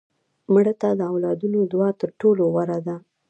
[0.53, 1.39] مړه ته د اولاد
[1.73, 2.95] دعا تر ټولو غوره ده